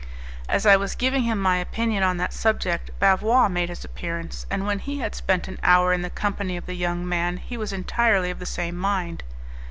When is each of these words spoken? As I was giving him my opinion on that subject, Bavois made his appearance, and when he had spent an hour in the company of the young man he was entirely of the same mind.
As 0.49 0.65
I 0.65 0.77
was 0.77 0.95
giving 0.95 1.25
him 1.25 1.39
my 1.39 1.57
opinion 1.57 2.01
on 2.01 2.17
that 2.17 2.33
subject, 2.33 2.89
Bavois 2.99 3.47
made 3.49 3.69
his 3.69 3.85
appearance, 3.85 4.47
and 4.49 4.65
when 4.65 4.79
he 4.79 4.97
had 4.97 5.13
spent 5.13 5.47
an 5.47 5.59
hour 5.61 5.93
in 5.93 6.01
the 6.01 6.09
company 6.09 6.57
of 6.57 6.65
the 6.65 6.73
young 6.73 7.07
man 7.07 7.37
he 7.37 7.55
was 7.55 7.71
entirely 7.71 8.31
of 8.31 8.39
the 8.39 8.47
same 8.47 8.75
mind. 8.77 9.21